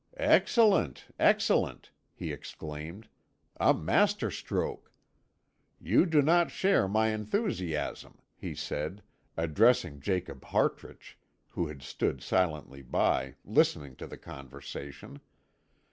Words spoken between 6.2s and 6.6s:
not